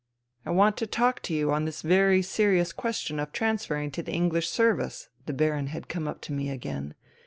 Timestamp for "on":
1.51-1.65